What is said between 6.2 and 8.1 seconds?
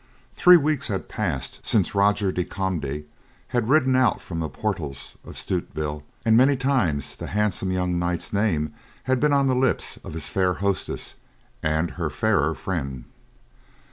and many times the handsome young